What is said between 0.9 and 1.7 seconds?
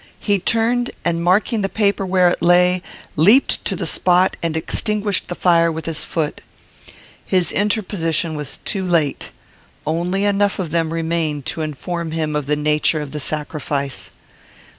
and, marking the